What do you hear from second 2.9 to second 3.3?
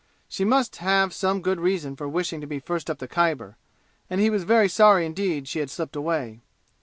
the